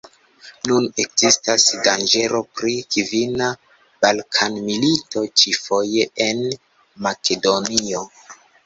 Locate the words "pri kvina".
2.61-3.51